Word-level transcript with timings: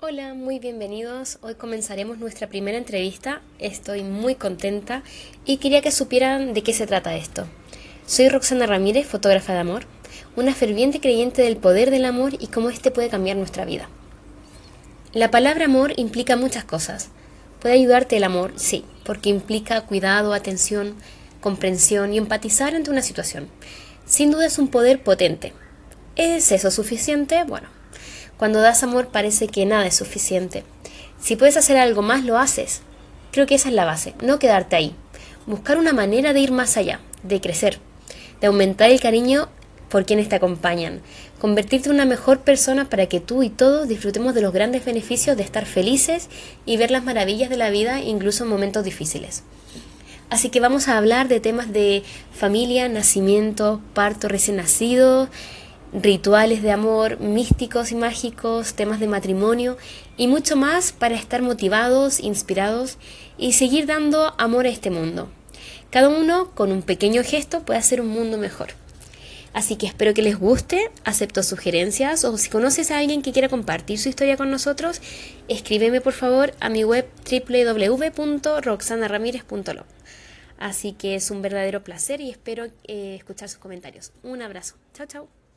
Hola, 0.00 0.32
muy 0.32 0.60
bienvenidos. 0.60 1.38
Hoy 1.42 1.56
comenzaremos 1.56 2.18
nuestra 2.18 2.46
primera 2.46 2.78
entrevista. 2.78 3.42
Estoy 3.58 4.04
muy 4.04 4.36
contenta 4.36 5.02
y 5.44 5.56
quería 5.56 5.82
que 5.82 5.90
supieran 5.90 6.54
de 6.54 6.62
qué 6.62 6.72
se 6.72 6.86
trata 6.86 7.16
esto. 7.16 7.48
Soy 8.06 8.28
Roxana 8.28 8.66
Ramírez, 8.66 9.08
fotógrafa 9.08 9.54
de 9.54 9.58
amor, 9.58 9.86
una 10.36 10.54
ferviente 10.54 11.00
creyente 11.00 11.42
del 11.42 11.56
poder 11.56 11.90
del 11.90 12.04
amor 12.04 12.34
y 12.38 12.46
cómo 12.46 12.70
éste 12.70 12.92
puede 12.92 13.08
cambiar 13.08 13.38
nuestra 13.38 13.64
vida. 13.64 13.88
La 15.14 15.32
palabra 15.32 15.64
amor 15.64 15.94
implica 15.96 16.36
muchas 16.36 16.62
cosas. 16.62 17.08
¿Puede 17.58 17.74
ayudarte 17.74 18.18
el 18.18 18.24
amor? 18.24 18.52
Sí, 18.54 18.84
porque 19.04 19.30
implica 19.30 19.80
cuidado, 19.80 20.32
atención, 20.32 20.94
comprensión 21.40 22.14
y 22.14 22.18
empatizar 22.18 22.76
ante 22.76 22.92
una 22.92 23.02
situación. 23.02 23.48
Sin 24.06 24.30
duda 24.30 24.46
es 24.46 24.60
un 24.60 24.68
poder 24.68 25.02
potente. 25.02 25.54
¿Es 26.14 26.52
eso 26.52 26.70
suficiente? 26.70 27.42
Bueno, 27.42 27.68
cuando 28.38 28.60
das 28.60 28.82
amor 28.82 29.08
parece 29.08 29.48
que 29.48 29.66
nada 29.66 29.86
es 29.86 29.96
suficiente. 29.96 30.64
Si 31.20 31.36
puedes 31.36 31.56
hacer 31.56 31.76
algo 31.76 32.02
más, 32.02 32.24
lo 32.24 32.38
haces. 32.38 32.80
Creo 33.32 33.46
que 33.46 33.56
esa 33.56 33.68
es 33.68 33.74
la 33.74 33.84
base, 33.84 34.14
no 34.22 34.38
quedarte 34.38 34.76
ahí. 34.76 34.94
Buscar 35.46 35.76
una 35.76 35.92
manera 35.92 36.32
de 36.32 36.40
ir 36.40 36.52
más 36.52 36.76
allá, 36.76 37.00
de 37.22 37.40
crecer, 37.40 37.78
de 38.40 38.46
aumentar 38.46 38.90
el 38.90 39.00
cariño 39.00 39.48
por 39.88 40.04
quienes 40.04 40.28
te 40.28 40.36
acompañan, 40.36 41.00
convertirte 41.40 41.88
en 41.88 41.94
una 41.94 42.04
mejor 42.04 42.40
persona 42.40 42.88
para 42.88 43.06
que 43.06 43.20
tú 43.20 43.42
y 43.42 43.50
todos 43.50 43.88
disfrutemos 43.88 44.34
de 44.34 44.42
los 44.42 44.52
grandes 44.52 44.84
beneficios 44.84 45.36
de 45.36 45.42
estar 45.42 45.66
felices 45.66 46.28
y 46.66 46.76
ver 46.76 46.90
las 46.90 47.04
maravillas 47.04 47.50
de 47.50 47.56
la 47.56 47.70
vida 47.70 48.00
incluso 48.00 48.44
en 48.44 48.50
momentos 48.50 48.84
difíciles. 48.84 49.42
Así 50.30 50.50
que 50.50 50.60
vamos 50.60 50.88
a 50.88 50.98
hablar 50.98 51.28
de 51.28 51.40
temas 51.40 51.72
de 51.72 52.02
familia, 52.32 52.88
nacimiento, 52.88 53.80
parto 53.94 54.28
recién 54.28 54.58
nacido, 54.58 55.28
rituales 55.92 56.62
de 56.62 56.70
amor 56.70 57.20
místicos 57.20 57.92
y 57.92 57.94
mágicos, 57.94 58.72
temas 58.74 59.00
de 59.00 59.08
matrimonio 59.08 59.76
y 60.16 60.26
mucho 60.26 60.56
más 60.56 60.92
para 60.92 61.14
estar 61.14 61.42
motivados, 61.42 62.20
inspirados 62.20 62.96
y 63.36 63.52
seguir 63.52 63.84
dando 63.86 64.34
amor 64.38 64.64
a 64.66 64.70
este 64.70 64.90
mundo. 64.90 65.28
Cada 65.90 66.08
uno 66.08 66.50
con 66.54 66.72
un 66.72 66.82
pequeño 66.82 67.22
gesto 67.24 67.62
puede 67.62 67.78
hacer 67.78 68.00
un 68.00 68.08
mundo 68.08 68.38
mejor. 68.38 68.70
Así 69.54 69.76
que 69.76 69.86
espero 69.86 70.12
que 70.12 70.20
les 70.22 70.38
guste, 70.38 70.90
acepto 71.04 71.42
sugerencias 71.42 72.22
o 72.24 72.36
si 72.36 72.50
conoces 72.50 72.90
a 72.90 72.98
alguien 72.98 73.22
que 73.22 73.32
quiera 73.32 73.48
compartir 73.48 73.98
su 73.98 74.10
historia 74.10 74.36
con 74.36 74.50
nosotros, 74.50 75.00
escríbeme 75.48 76.02
por 76.02 76.12
favor 76.12 76.52
a 76.60 76.68
mi 76.68 76.84
web 76.84 77.08
www.roxanaramirez.lo. 77.30 79.86
Así 80.58 80.92
que 80.92 81.14
es 81.14 81.30
un 81.30 81.40
verdadero 81.40 81.82
placer 81.82 82.20
y 82.20 82.28
espero 82.30 82.66
eh, 82.84 83.14
escuchar 83.16 83.48
sus 83.48 83.58
comentarios. 83.58 84.12
Un 84.22 84.42
abrazo. 84.42 84.74
Chao, 84.92 85.06
chao. 85.06 85.47